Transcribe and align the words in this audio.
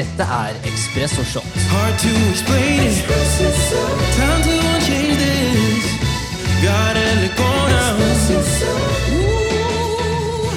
Dette 0.00 0.22
er 0.22 0.54
Espresso 0.64 1.22
Shot. 1.22 1.44
Hard 1.68 1.98
to 2.00 2.08
explain 2.32 2.80
it. 2.88 3.04
Time 4.16 4.42
to 4.48 4.56
change 4.86 5.18
this. 5.20 5.84
Gotta 6.64 7.04
let 7.20 7.36
go 7.36 7.50
now. 7.68 8.00
Ooh. 9.12 10.48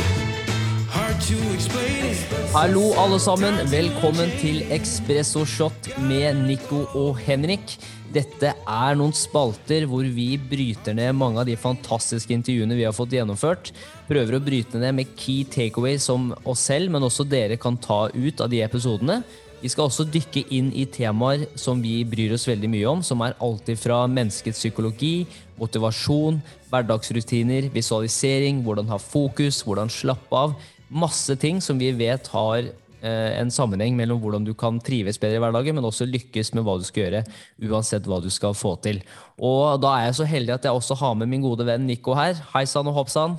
Hard 0.95 1.19
to 1.27 1.35
explain 1.53 2.05
it. 2.11 2.17
Hallo, 2.55 2.93
alle 2.95 3.19
sammen. 3.19 3.53
Velkommen 3.71 4.31
til 4.39 4.63
Espresso 4.71 5.45
Shot 5.45 5.99
med 5.99 6.33
Nico 6.47 6.85
og 6.93 7.17
Henrik. 7.17 7.77
Dette 8.13 8.51
er 8.53 8.97
noen 8.99 9.13
spalter 9.17 9.87
hvor 9.89 10.05
vi 10.05 10.35
bryter 10.37 10.93
ned 10.93 11.15
mange 11.17 11.39
av 11.41 11.47
de 11.49 11.55
fantastiske 11.57 12.33
intervjuene 12.35 12.75
vi 12.77 12.85
har 12.85 12.93
fått 12.93 13.15
gjennomført. 13.15 13.71
Prøver 14.05 14.37
å 14.37 14.43
bryte 14.43 14.77
ned 14.77 14.93
med 14.99 15.15
key 15.17 15.47
takeaways 15.49 16.05
som 16.05 16.27
oss 16.45 16.67
selv, 16.67 16.91
men 16.93 17.05
også 17.07 17.25
dere 17.25 17.57
kan 17.57 17.79
ta 17.81 18.05
ut 18.13 18.43
av 18.43 18.51
de 18.53 18.61
episodene. 18.61 19.23
Vi 19.63 19.71
skal 19.71 19.87
også 19.87 20.05
dykke 20.11 20.43
inn 20.53 20.69
i 20.77 20.83
temaer 20.91 21.47
som 21.57 21.81
vi 21.81 21.95
bryr 22.05 22.35
oss 22.35 22.45
veldig 22.49 22.69
mye 22.69 22.91
om, 22.91 23.01
som 23.01 23.23
er 23.25 23.37
alltid 23.41 23.79
fra 23.79 24.03
menneskets 24.11 24.59
psykologi, 24.59 25.23
motivasjon, 25.57 26.41
hverdagsrutiner, 26.69 27.71
visualisering, 27.73 28.61
hvordan 28.65 28.91
ha 28.93 28.99
fokus, 29.01 29.63
hvordan 29.65 29.89
slappe 29.89 30.37
av. 30.37 30.53
Masse 30.93 31.33
ting 31.41 31.63
som 31.63 31.81
vi 31.81 31.89
vet 31.97 32.27
har 32.35 32.69
en 33.03 33.51
sammenheng 33.51 33.97
mellom 33.97 34.21
hvordan 34.23 34.45
du 34.47 34.53
kan 34.55 34.77
trives 34.83 35.19
bedre 35.19 35.37
i 35.37 35.43
hverdagen, 35.43 35.75
men 35.75 35.87
også 35.87 36.07
lykkes 36.07 36.53
med 36.55 36.63
hva 36.63 36.77
du 36.79 36.85
skal 36.87 37.05
gjøre, 37.05 37.23
uansett 37.67 38.07
hva 38.07 38.21
du 38.23 38.29
skal 38.31 38.55
få 38.55 38.77
til. 38.85 39.01
Og 39.43 39.81
da 39.83 39.97
er 39.97 40.07
jeg 40.07 40.19
så 40.21 40.27
heldig 40.29 40.55
at 40.55 40.67
jeg 40.69 40.79
også 40.79 40.97
har 41.01 41.17
med 41.19 41.31
min 41.31 41.43
gode 41.43 41.67
venn 41.67 41.83
Nico 41.89 42.15
her. 42.15 42.39
Hei 42.53 42.63
sann 42.69 42.87
og 42.87 42.95
hopp 43.01 43.11
sann. 43.11 43.35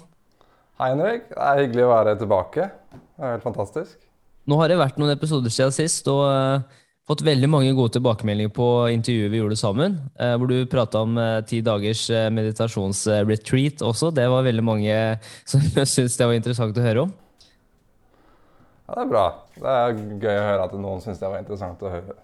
Hei 0.81 0.89
Henrik, 0.91 1.29
det 1.31 1.39
er 1.39 1.61
hyggelig 1.63 1.85
å 1.87 1.93
være 1.93 2.17
tilbake. 2.19 2.65
Det 2.93 3.23
er 3.23 3.37
helt 3.37 3.45
fantastisk. 3.47 3.99
Nå 4.51 4.57
har 4.61 4.69
det 4.69 4.81
vært 4.81 4.97
noen 5.01 5.15
episoder 5.15 5.53
siden 5.53 5.73
sist, 5.73 6.09
og 6.11 6.25
uh, 6.27 6.83
fått 7.09 7.23
veldig 7.25 7.49
mange 7.49 7.73
gode 7.77 7.95
tilbakemeldinger 7.95 8.51
på 8.57 8.67
intervjuet 8.93 9.33
vi 9.33 9.41
gjorde 9.41 9.59
sammen. 9.61 10.01
uh, 10.21 10.35
hvor 10.35 10.51
du 10.51 10.67
prata 10.67 11.05
om 11.07 11.17
eh, 11.21 11.41
ti 11.49 11.61
dagers 11.65 12.09
eh, 12.11 12.27
meditasjonsretreat 12.35 13.85
også. 13.87 14.11
Det 14.11 14.27
var 14.29 14.45
veldig 14.45 14.65
mange 14.65 14.97
som 15.47 15.63
syntes 15.95 16.19
det 16.19 16.27
var 16.27 16.35
interessant 16.35 16.81
å 16.81 16.85
høre 16.85 17.07
om. 17.07 17.15
Ja, 18.85 18.95
Det 18.99 19.03
er 19.07 19.11
bra. 19.11 19.25
Det 19.57 19.75
er 19.75 19.99
gøy 20.21 20.37
å 20.37 20.47
høre 20.51 20.69
at 20.69 20.77
noen 20.77 21.03
syns 21.05 21.21
det 21.23 21.31
var 21.31 21.41
interessant 21.41 21.83
å 21.83 21.93
høre. 21.93 22.17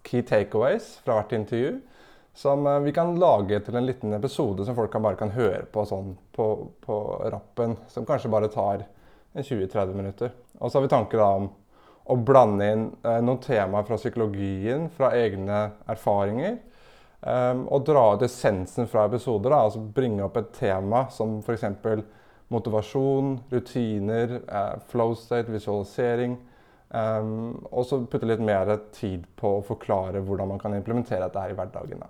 key 0.07 0.25
takeaways 0.27 0.97
fra 1.05 1.21
hvert 1.21 1.37
intervju. 1.39 1.77
Som 2.35 2.67
uh, 2.67 2.81
vi 2.83 2.95
kan 2.97 3.15
lage 3.21 3.61
til 3.67 3.79
en 3.79 3.87
liten 3.87 4.15
episode 4.17 4.67
som 4.67 4.79
folk 4.79 4.91
kan 4.93 5.05
bare 5.05 5.19
kan 5.21 5.35
høre 5.35 5.67
på 5.71 5.87
sånn 5.87 6.17
på, 6.35 6.51
på 6.83 7.01
rappen. 7.31 7.77
Som 7.93 8.09
kanskje 8.09 8.33
bare 8.33 8.51
tar 8.53 8.87
20-30 9.35 9.95
minutter. 9.95 10.35
Og 10.59 10.71
så 10.71 10.79
har 10.79 10.87
vi 10.87 10.93
tanker 10.93 11.23
om 11.23 11.51
å 12.11 12.17
blande 12.17 12.67
inn 12.73 12.89
eh, 13.07 13.21
noen 13.23 13.39
temaer 13.43 13.87
fra 13.87 13.99
psykologien, 14.01 14.89
fra 14.97 15.13
egne 15.15 15.69
erfaringer. 15.91 16.59
Um, 17.21 17.67
og 17.69 17.85
dra 17.85 18.15
ut 18.17 18.23
essensen 18.25 18.89
fra 18.89 19.05
episoder. 19.07 19.53
Da, 19.53 19.67
altså 19.67 19.83
bringe 19.95 20.25
opp 20.25 20.39
et 20.41 20.55
tema 20.57 21.05
som 21.13 21.39
f.eks. 21.45 21.67
motivasjon, 22.51 23.35
rutiner, 23.53 24.41
eh, 24.47 24.79
flow 24.91 25.15
state, 25.15 25.53
visualisering. 25.53 26.39
Um, 26.91 27.61
og 27.71 27.85
så 27.87 28.01
putte 28.11 28.27
litt 28.27 28.41
mer 28.43 28.67
tid 28.91 29.23
på 29.39 29.61
å 29.61 29.63
forklare 29.63 30.25
hvordan 30.27 30.49
man 30.51 30.59
kan 30.59 30.75
implementere 30.75 31.23
dette 31.23 31.45
her 31.45 31.53
i 31.53 31.59
hverdagen. 31.59 32.01
Da. 32.03 32.09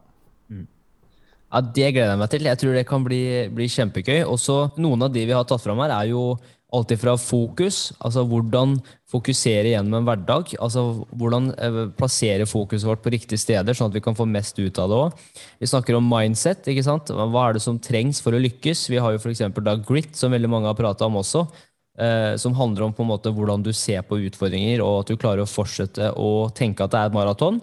Ja, 1.51 1.61
Det 1.61 1.91
gleder 1.93 2.15
jeg 2.15 2.21
meg 2.23 2.31
til. 2.31 2.47
Jeg 2.47 2.59
tror 2.63 2.75
det 2.79 2.87
kan 2.89 3.05
bli, 3.05 3.23
bli 3.53 3.67
kjempegøy. 3.69 4.23
Også 4.25 4.71
Noen 4.79 5.03
av 5.03 5.13
de 5.13 5.27
vi 5.27 5.35
har 5.35 5.45
tatt 5.45 5.63
fram 5.65 5.83
her, 5.83 5.91
er 5.91 6.13
jo 6.13 6.39
alltid 6.73 7.01
fra 7.03 7.17
fokus. 7.19 7.79
Altså 7.99 8.25
hvordan 8.29 8.77
fokusere 9.11 9.73
gjennom 9.73 10.01
en 10.01 10.07
hverdag. 10.09 10.53
Altså 10.63 10.85
hvordan 11.11 11.51
eh, 11.57 11.81
plassere 11.99 12.47
fokuset 12.49 12.87
vårt 12.89 13.03
på 13.05 13.13
riktige 13.15 13.41
steder, 13.43 13.77
sånn 13.77 13.91
at 13.91 13.97
vi 13.99 14.05
kan 14.05 14.19
få 14.19 14.27
mest 14.31 14.59
ut 14.61 14.79
av 14.79 14.91
det 14.93 15.01
òg. 15.01 15.25
Vi 15.63 15.71
snakker 15.71 15.99
om 15.99 16.07
mindset. 16.11 16.69
ikke 16.71 16.87
sant? 16.87 17.11
Hva 17.11 17.49
er 17.49 17.59
det 17.59 17.65
som 17.65 17.81
trengs 17.83 18.23
for 18.23 18.37
å 18.37 18.43
lykkes? 18.43 18.87
Vi 18.93 19.03
har 19.03 19.17
jo 19.17 19.23
f.eks. 19.23 19.43
grit, 19.89 20.15
som 20.17 20.33
veldig 20.35 20.53
mange 20.53 20.71
har 20.71 20.79
prata 20.79 21.11
om 21.11 21.21
også. 21.23 21.47
eh, 22.01 22.37
som 22.41 22.55
handler 22.55 22.87
om 22.87 22.95
på 22.95 23.03
en 23.03 23.11
måte 23.11 23.33
hvordan 23.35 23.63
du 23.67 23.73
ser 23.77 24.03
på 24.07 24.21
utfordringer, 24.25 24.81
og 24.81 25.03
at 25.03 25.11
du 25.11 25.19
klarer 25.21 25.43
å 25.45 25.51
fortsette 25.51 26.13
å 26.17 26.49
tenke 26.55 26.85
at 26.85 26.95
det 26.95 27.01
er 27.01 27.11
et 27.11 27.17
maraton. 27.19 27.61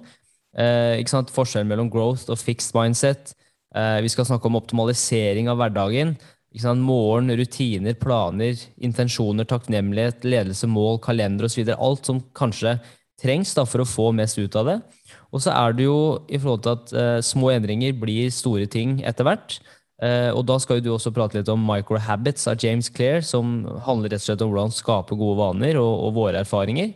Eh, 0.57 0.99
ikke 1.01 1.13
sant? 1.15 1.33
Forskjellen 1.33 1.69
mellom 1.69 1.89
growth 1.89 2.29
og 2.29 2.37
fixed 2.37 2.75
mindset. 2.77 3.33
Eh, 3.75 3.99
vi 4.03 4.11
skal 4.11 4.27
snakke 4.27 4.49
om 4.49 4.59
optimalisering 4.59 5.49
av 5.51 5.57
hverdagen. 5.61 6.15
Sant? 6.61 6.83
Morgen, 6.83 7.31
rutiner, 7.37 7.95
planer, 7.99 8.59
intensjoner, 8.83 9.47
takknemlighet, 9.49 10.25
ledelse, 10.27 10.69
mål, 10.69 11.01
kalender 11.03 11.47
osv. 11.47 11.67
Alt 11.75 12.09
som 12.09 12.21
kanskje 12.37 12.77
trengs 13.21 13.53
da, 13.57 13.65
for 13.65 13.83
å 13.83 13.89
få 13.89 14.11
mest 14.15 14.37
ut 14.37 14.55
av 14.59 14.69
det. 14.69 14.77
Og 15.33 15.41
så 15.43 15.53
er 15.53 15.73
det 15.75 15.87
jo 15.87 15.97
i 16.29 16.39
forhold 16.39 16.63
til 16.65 16.75
at 16.75 16.93
uh, 16.93 17.17
små 17.25 17.51
endringer 17.55 17.97
blir 17.97 18.31
store 18.33 18.67
ting 18.69 19.01
etter 19.07 19.27
hvert. 19.27 19.57
Uh, 19.97 20.29
og 20.37 20.43
da 20.45 20.59
skal 20.61 20.77
jo 20.77 20.85
du 20.85 20.91
også 20.93 21.11
prate 21.13 21.39
litt 21.39 21.49
om 21.49 21.63
Microhabits 21.65 22.45
av 22.51 22.61
James 22.61 22.89
Clear, 22.93 23.23
som 23.25 23.63
handler 23.87 24.13
rett 24.13 24.21
og 24.21 24.27
slett 24.29 24.43
om 24.45 24.53
hvordan 24.53 24.75
skape 24.75 25.17
gode 25.17 25.39
vaner 25.41 25.79
og, 25.81 25.93
og 26.05 26.15
våre 26.19 26.43
erfaringer. 26.45 26.93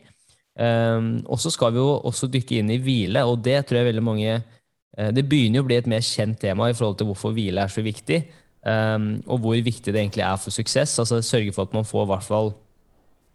Um, 0.59 1.21
og 1.31 1.39
så 1.41 1.49
skal 1.49 1.73
vi 1.73 1.81
jo 1.81 1.95
også 2.05 2.29
dykke 2.29 2.59
inn 2.59 2.73
i 2.73 2.81
hvile, 2.83 3.23
og 3.25 3.39
det 3.41 3.61
tror 3.65 3.79
jeg 3.79 3.87
veldig 3.87 4.03
mange 4.03 4.33
uh, 4.35 5.09
Det 5.15 5.23
begynner 5.25 5.61
jo 5.61 5.63
å 5.63 5.67
bli 5.69 5.77
et 5.79 5.87
mer 5.89 6.03
kjent 6.05 6.37
tema 6.43 6.67
i 6.69 6.75
forhold 6.75 6.99
til 6.99 7.07
hvorfor 7.09 7.33
hvile 7.33 7.63
er 7.63 7.71
så 7.71 7.81
viktig, 7.85 8.19
um, 8.65 9.07
og 9.27 9.41
hvor 9.43 9.55
viktig 9.57 9.93
det 9.93 10.01
egentlig 10.01 10.25
er 10.25 10.37
for 10.41 10.53
suksess. 10.53 10.99
Altså 10.99 11.21
Sørge 11.21 11.53
for 11.55 11.69
at 11.69 11.73
man 11.73 11.87
får 11.87 12.05
i 12.05 12.11
hvert 12.11 12.27
fall 12.27 12.53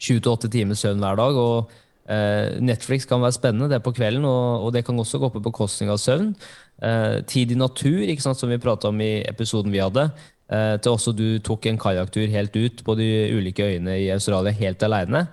7-8 0.02 0.50
timer 0.52 0.78
søvn 0.78 1.02
hver 1.02 1.18
dag. 1.18 1.40
og 1.40 1.70
uh, 2.10 2.60
Netflix 2.60 3.08
kan 3.08 3.22
være 3.22 3.38
spennende, 3.38 3.68
det 3.70 3.80
er 3.80 3.84
på 3.84 3.94
kvelden, 3.96 4.24
og, 4.24 4.66
og 4.66 4.72
det 4.74 4.84
kan 4.84 4.98
også 4.98 5.18
gå 5.18 5.32
på 5.34 5.44
bekostning 5.44 5.90
av 5.90 6.00
søvn. 6.02 6.34
Uh, 6.82 7.22
tid 7.26 7.52
i 7.52 7.58
natur, 7.58 8.04
ikke 8.04 8.22
sant, 8.22 8.38
som 8.38 8.52
vi 8.52 8.60
prata 8.62 8.92
om 8.92 9.00
i 9.00 9.22
episoden 9.26 9.72
vi 9.72 9.82
hadde. 9.82 10.10
uh, 10.52 10.76
til 10.78 10.92
også 10.92 11.12
du 11.12 11.38
tok 11.38 11.66
en 11.66 11.78
kajakktur 11.78 12.28
helt 12.30 12.56
ut 12.56 12.84
på 12.84 12.94
de 12.94 13.10
ulike 13.34 13.64
øyene 13.64 13.98
i 14.04 14.10
Australia 14.10 14.52
helt 14.52 14.82
aleine. 14.82 15.26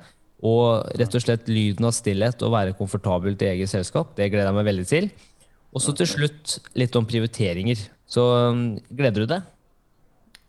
Og 0.43 0.83
rett 0.99 1.15
og 1.15 1.23
slett 1.23 1.47
lyden 1.47 1.85
av 1.87 1.93
stillhet 1.95 2.41
og 2.43 2.51
være 2.51 2.75
komfortabelt 2.75 3.41
i 3.45 3.53
eget 3.53 3.71
selskap. 3.71 4.11
Det 4.17 4.27
gleder 4.31 4.49
jeg 4.49 4.57
meg 4.57 4.67
veldig 4.67 4.87
til. 4.89 5.07
Og 5.73 5.81
så 5.81 5.93
til 5.95 6.09
slutt 6.09 6.57
litt 6.77 6.95
om 6.99 7.07
prioriteringer. 7.07 7.79
Så 8.09 8.23
um, 8.51 8.65
gleder 8.91 9.23
du 9.23 9.31
deg? 9.31 9.52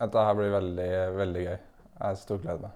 Dette 0.01 0.25
her 0.27 0.35
blir 0.39 0.51
veldig, 0.53 0.89
veldig 1.19 1.45
gøy. 1.47 1.59
Jeg 2.05 2.17
storgleder 2.23 2.63
meg. 2.67 2.71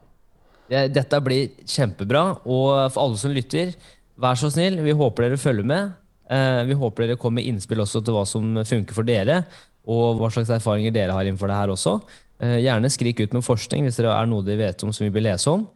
Det- 0.69 0.93
Dette 0.95 1.21
blir 1.25 1.49
kjempebra. 1.65 2.23
Og 2.47 2.93
for 2.93 3.03
alle 3.07 3.17
som 3.17 3.33
lytter, 3.33 3.75
vær 4.19 4.35
så 4.37 4.51
snill, 4.53 4.77
vi 4.83 4.93
håper 4.93 5.29
dere 5.29 5.37
følger 5.37 5.65
med. 5.65 5.93
Eh, 6.31 6.65
Vi 6.65 6.75
håper 6.75 7.07
dere 7.07 7.17
kommer 7.17 7.41
med 7.43 7.47
innspill 7.47 7.79
også 7.81 8.05
til 8.05 8.15
hva 8.15 8.27
som 8.27 8.55
funker 8.65 8.93
for 8.93 9.03
dere, 9.03 9.47
og 9.87 10.19
hva 10.19 10.29
slags 10.31 10.51
erfaringer 10.51 10.93
dere 10.93 11.13
har 11.13 11.25
innenfor 11.25 11.49
det 11.49 11.57
her 11.57 11.69
også. 11.69 12.03
Eh, 12.41 12.59
Gjerne 12.61 12.91
skrik 12.91 13.21
ut 13.21 13.33
med 13.33 13.43
forskning 13.43 13.83
hvis 13.85 13.97
det 13.97 14.05
er 14.07 14.27
noe 14.27 14.43
dere 14.45 14.59
vet 14.59 14.85
om 14.85 14.93
som 14.93 15.05
vi 15.07 15.11
vil 15.11 15.25
lese 15.25 15.49
om. 15.49 15.67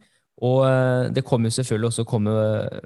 Og 0.41 0.65
eh, 0.65 1.09
det 1.09 1.25
kommer 1.25 1.49
selvfølgelig 1.49 1.89
også 1.89 2.05
komme 2.05 2.31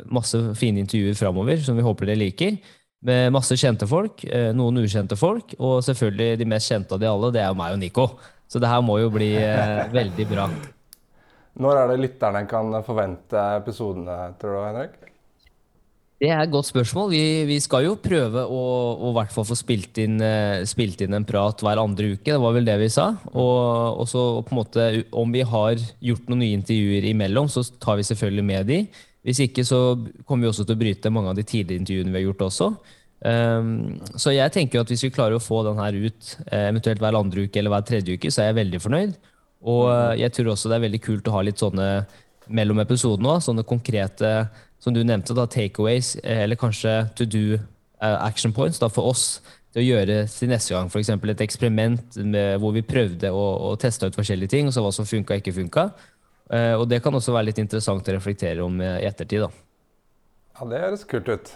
masse 0.10 0.36
fine 0.56 0.80
intervjuer 0.80 1.16
framover 1.16 1.58
som 1.64 1.76
vi 1.76 1.84
håper 1.84 2.06
dere 2.06 2.18
liker. 2.24 2.58
Med 3.06 3.30
masse 3.36 3.54
kjente 3.60 3.86
folk, 3.90 4.24
eh, 4.26 4.50
noen 4.58 4.82
ukjente 4.82 5.18
folk, 5.20 5.54
og 5.62 5.84
selvfølgelig 5.86 6.40
de 6.40 6.48
mest 6.50 6.72
kjente 6.72 6.96
av 6.96 7.02
de 7.04 7.10
alle, 7.10 7.30
det 7.36 7.44
er 7.44 7.52
jo 7.52 7.60
meg 7.60 7.76
og 7.76 7.82
Nico. 7.84 8.08
Så 8.50 8.62
det 8.64 8.72
her 8.72 8.82
må 8.82 8.98
jo 9.02 9.12
bli 9.14 9.36
eh, 9.38 9.84
veldig 10.00 10.26
bra. 10.32 10.48
Når 11.58 11.82
er 11.82 11.92
det 11.92 12.02
lytterne 12.02 12.46
kan 12.50 12.74
forvente 12.86 13.44
episodene, 13.58 14.18
tror 14.42 14.58
du, 14.58 14.64
Henrik? 14.66 14.98
Det 16.18 16.32
er 16.34 16.40
et 16.42 16.50
godt 16.50 16.66
spørsmål. 16.66 17.12
Vi, 17.14 17.24
vi 17.46 17.60
skal 17.62 17.84
jo 17.86 17.98
prøve 18.02 18.42
å, 18.50 18.62
å 19.06 19.12
hvert 19.14 19.34
fall 19.34 19.46
få 19.46 19.58
spilt 19.58 20.00
inn, 20.02 20.16
eh, 20.18 20.64
spilt 20.66 21.04
inn, 21.06 21.14
en 21.14 21.28
prat 21.28 21.62
hver 21.62 21.78
andre 21.78 22.16
uke. 22.16 22.32
Det 22.32 22.40
var 22.42 22.56
vel 22.56 22.66
det 22.66 22.80
vi 22.82 22.88
sa. 22.90 23.12
Og, 23.30 24.02
og 24.02 24.10
så 24.10 24.24
på 24.42 24.56
en 24.56 24.58
måte, 24.58 24.88
om 25.14 25.34
vi 25.34 25.44
har 25.46 25.78
gjort 25.78 26.32
noen 26.32 26.42
nye 26.42 26.58
intervjuer 26.58 27.06
imellom, 27.12 27.52
så 27.54 27.62
tar 27.78 28.02
vi 28.02 28.08
selvfølgelig 28.10 28.48
med 28.50 28.72
de. 28.72 28.80
Hvis 29.28 29.42
ikke 29.44 29.66
så 29.68 29.82
kommer 30.24 30.46
vi 30.46 30.52
også 30.54 30.64
til 30.64 30.78
å 30.78 30.80
bryte 30.80 31.12
mange 31.12 31.34
av 31.34 31.36
de 31.36 31.44
tidligere 31.44 31.82
intervjuene 31.82 32.14
vi 32.14 32.22
har 32.22 32.30
gjort 32.30 32.46
også. 32.48 32.70
Um, 33.18 33.98
så 34.16 34.32
jeg 34.32 34.54
tenker 34.54 34.84
at 34.84 34.92
hvis 34.94 35.04
vi 35.08 35.12
klarer 35.12 35.36
å 35.36 35.44
få 35.44 35.64
den 35.66 35.80
her 35.82 35.96
ut 35.98 36.36
eh, 36.46 36.68
eventuelt 36.70 37.02
hver 37.02 37.18
andre 37.18 37.48
uke 37.48 37.60
eller 37.60 37.74
hver 37.74 37.88
tredje 37.88 38.14
uke, 38.16 38.32
så 38.32 38.44
er 38.44 38.52
jeg 38.52 38.60
veldig 38.62 38.82
fornøyd. 38.84 39.18
Og 39.68 39.84
eh, 39.90 40.14
jeg 40.22 40.36
tror 40.38 40.54
også 40.54 40.70
det 40.70 40.78
er 40.78 40.86
veldig 40.86 41.02
kult 41.04 41.28
å 41.28 41.34
ha 41.34 41.44
litt 41.44 41.64
sånne 41.64 41.90
mellom 42.48 42.80
episodene 42.80 43.34
òg, 43.34 43.44
sånne 43.44 43.66
konkrete 43.68 44.32
som 44.80 44.94
du 44.96 45.02
nevnte, 45.04 45.36
da, 45.36 45.48
takeaways, 45.50 46.14
eh, 46.22 46.46
eller 46.46 46.60
kanskje 46.62 47.00
to 47.18 47.28
do 47.28 47.58
action 47.98 48.54
points 48.54 48.78
da, 48.78 48.92
for 48.94 49.10
oss 49.10 49.40
til 49.74 49.82
å 49.82 49.88
gjøre 49.88 50.20
til 50.30 50.52
neste 50.52 50.76
gang. 50.76 50.88
F.eks. 50.88 51.10
et 51.10 51.42
eksperiment 51.44 52.20
med, 52.22 52.60
hvor 52.62 52.76
vi 52.76 52.86
prøvde 52.86 53.34
å, 53.34 53.46
å 53.72 53.76
teste 53.82 54.08
ut 54.08 54.16
forskjellige 54.16 54.54
ting, 54.54 54.70
og 54.70 54.76
så 54.76 54.86
hva 54.86 54.94
som 54.94 55.10
funka 55.10 55.34
og 55.34 55.42
ikke 55.42 55.58
funka. 55.58 55.90
Uh, 56.48 56.76
og 56.80 56.86
det 56.88 57.02
kan 57.04 57.16
også 57.16 57.36
være 57.36 57.50
litt 57.50 57.62
interessant 57.62 58.08
å 58.08 58.18
reflektere 58.18 58.64
om 58.64 58.82
i 58.82 58.92
ettertid. 59.08 59.48
da. 59.48 59.50
Ja, 60.58 60.68
det 60.72 60.84
høres 60.86 61.08
kult 61.08 61.30
ut. 61.30 61.56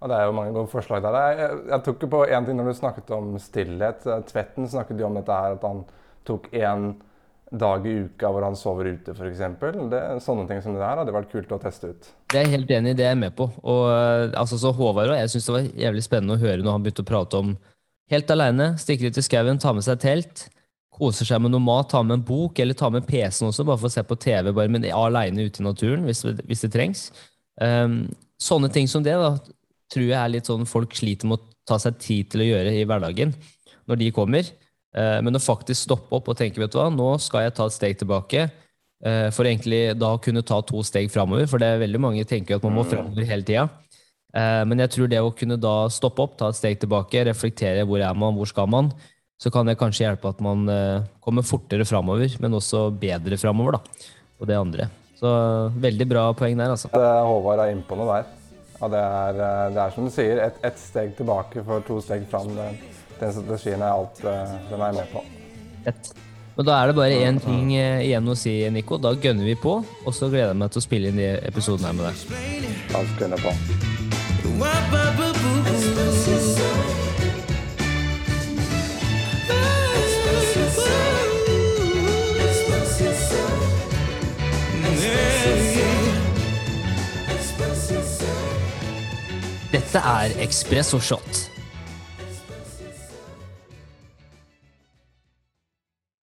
Og 0.00 0.08
det 0.08 0.16
er 0.16 0.28
jo 0.28 0.34
mange 0.36 0.54
gode 0.56 0.72
forslag 0.72 1.04
der. 1.04 1.16
Jeg, 1.36 1.60
jeg, 1.68 1.82
tok 1.84 2.04
på 2.12 2.24
én 2.24 2.46
ting 2.46 2.56
når 2.56 2.70
du 2.70 2.76
snakket 2.78 3.10
om 3.12 3.34
stillhet. 3.42 4.06
Tvetten 4.30 4.68
snakket 4.70 5.00
jo 5.00 5.08
om 5.10 5.18
dette 5.18 5.40
her, 5.42 5.56
at 5.58 5.66
han 5.66 5.82
tok 6.28 6.48
én 6.56 6.92
dag 7.50 7.86
i 7.86 7.96
uka 8.06 8.30
hvor 8.30 8.46
han 8.46 8.56
sover 8.56 8.92
ute, 8.94 9.12
f.eks. 9.16 9.42
Sånne 10.24 10.46
ting 10.48 10.62
som 10.62 10.76
det 10.76 10.84
der 10.84 11.00
hadde 11.02 11.14
vært 11.14 11.32
kult 11.32 11.50
å 11.52 11.58
teste 11.60 11.90
ut. 11.90 12.08
Det 12.30 12.38
er 12.38 12.46
jeg 12.46 12.54
helt 12.54 12.72
enig 12.76 12.94
i, 12.94 12.98
det 13.00 13.06
jeg 13.08 13.16
er 13.16 13.20
med 13.24 13.34
på. 13.36 13.48
Og 13.60 13.82
eh, 13.90 14.30
altså, 14.38 14.60
så 14.60 14.72
Håvard 14.76 15.10
og 15.10 15.18
jeg 15.18 15.32
syns 15.34 15.48
det 15.48 15.56
var 15.56 15.68
jævlig 15.84 16.06
spennende 16.06 16.38
å 16.38 16.42
høre 16.44 16.62
når 16.62 16.76
han 16.76 16.86
begynte 16.86 17.04
å 17.04 17.10
prate 17.10 17.42
om 17.42 17.52
helt 18.14 18.32
aleine, 18.34 18.72
stikke 18.80 19.10
ut 19.10 19.18
i 19.18 19.26
skauen, 19.26 19.60
ta 19.62 19.74
med 19.74 19.86
seg 19.86 20.00
telt, 20.02 20.46
koser 21.00 21.28
seg 21.28 21.40
med 21.42 21.54
noe 21.54 21.64
mat, 21.64 21.88
tar 21.90 22.04
med 22.06 22.18
en 22.18 22.26
bok, 22.26 22.60
eller 22.62 22.76
tar 22.76 22.92
med 22.94 23.06
PC-en 23.08 23.48
også, 23.48 23.66
bare 23.66 23.80
for 23.80 23.90
å 23.90 23.94
se 23.94 24.04
på 24.06 24.18
TV, 24.20 24.52
bare 24.56 24.72
men 24.72 24.86
aleine 24.94 25.46
ute 25.48 25.62
i 25.62 25.66
naturen 25.66 26.06
hvis, 26.06 26.22
hvis 26.44 26.64
det 26.66 26.72
trengs. 26.74 27.08
Um, 27.60 28.04
sånne 28.40 28.70
ting 28.72 28.88
som 28.88 29.04
det 29.04 29.16
da, 29.20 29.34
tror 29.90 30.06
jeg 30.06 30.18
er 30.20 30.32
litt 30.32 30.48
sånn 30.48 30.68
folk 30.70 30.94
sliter 30.96 31.28
med 31.28 31.40
å 31.40 31.54
ta 31.66 31.80
seg 31.82 31.98
tid 32.00 32.30
til 32.32 32.44
å 32.44 32.50
gjøre 32.52 32.76
i 32.78 32.86
hverdagen 32.86 33.34
når 33.90 34.00
de 34.04 34.12
kommer. 34.14 34.52
Uh, 34.96 35.18
men 35.24 35.36
å 35.36 35.42
faktisk 35.42 35.88
stoppe 35.88 36.14
opp 36.16 36.30
og 36.30 36.38
tenke 36.38 36.62
vet 36.62 36.72
du 36.72 36.78
hva, 36.80 36.88
nå 36.94 37.12
skal 37.22 37.48
jeg 37.48 37.56
ta 37.58 37.66
et 37.66 37.76
steg 37.76 38.00
tilbake. 38.00 38.46
Uh, 39.00 39.28
for 39.32 39.48
egentlig 39.48 39.96
da 39.96 40.14
å 40.14 40.22
kunne 40.22 40.44
ta 40.46 40.60
to 40.66 40.84
steg 40.86 41.10
framover. 41.12 41.48
For 41.50 41.62
det 41.62 41.72
er 41.72 41.84
veldig 41.84 42.04
mange 42.06 42.26
tenker 42.28 42.60
at 42.60 42.66
man 42.68 42.76
må 42.78 42.86
framover 42.88 43.26
hele 43.26 43.46
tida. 43.48 43.68
Eh, 44.30 44.62
men 44.68 44.82
jeg 44.84 44.94
tror 44.94 45.10
det 45.10 45.22
å 45.22 45.32
kunne 45.34 45.58
da 45.60 45.88
stoppe 45.90 46.22
opp, 46.22 46.36
ta 46.38 46.50
et 46.50 46.58
steg 46.58 46.78
tilbake, 46.82 47.24
reflektere 47.26 47.86
hvor 47.88 48.02
er 48.02 48.14
man, 48.18 48.36
hvor 48.38 48.50
skal 48.50 48.68
man, 48.70 48.92
så 49.40 49.52
kan 49.52 49.68
det 49.68 49.78
kanskje 49.80 50.04
hjelpe 50.04 50.28
at 50.28 50.40
man 50.44 50.66
kommer 51.24 51.46
fortere 51.46 51.86
framover, 51.88 52.34
men 52.42 52.58
også 52.58 52.90
bedre 52.92 53.38
framover. 53.40 53.78
Og 54.40 54.48
det 54.48 54.58
andre. 54.60 54.88
Så 55.20 55.28
veldig 55.76 56.06
bra 56.08 56.32
poeng 56.36 56.56
der, 56.56 56.70
altså. 56.72 56.88
Det 56.92 57.08
Håvard 57.28 57.60
er 57.64 57.70
inne 57.74 57.84
på 57.88 57.96
noe 58.00 58.14
der. 58.14 58.24
Ja, 58.80 58.88
det, 58.88 59.00
er, 59.00 59.32
det 59.74 59.80
er 59.82 59.90
som 59.92 60.04
du 60.08 60.12
sier, 60.14 60.36
ett 60.46 60.56
et 60.64 60.78
steg 60.80 61.16
tilbake 61.18 61.64
for 61.66 61.80
to 61.84 62.00
steg 62.00 62.22
fram. 62.30 62.48
Den 63.20 63.32
strategien 63.36 63.82
er 63.84 63.92
alt 63.92 64.24
uh, 64.24 64.30
den 64.70 64.80
er 64.80 64.92
med 64.96 65.06
på. 65.12 65.20
Fett. 65.84 66.04
Men 66.56 66.66
da 66.66 66.72
er 66.78 66.84
det 66.88 66.96
bare 66.96 67.20
én 67.26 67.38
ting 67.44 67.66
uh, 67.74 68.00
igjen 68.00 68.32
å 68.32 68.34
si, 68.38 68.70
Nico. 68.72 68.96
Da 68.96 69.12
gønner 69.12 69.44
vi 69.44 69.54
på, 69.60 69.84
og 69.84 70.12
så 70.16 70.28
gleder 70.32 70.48
jeg 70.54 70.60
meg 70.62 70.70
til 70.72 70.80
å 70.80 70.86
spille 70.86 71.08
inn 71.12 71.20
de 71.20 71.28
episodene 71.50 71.86
her 71.90 71.96
med 72.00 72.04
deg. 72.08 72.16
La 72.94 73.00
gønner 73.20 73.20
gønne 73.20 73.38
på. 73.44 73.50
Dette 89.92 90.06
er 90.06 90.38
Espresso 90.38 91.00
Shot 91.00 91.49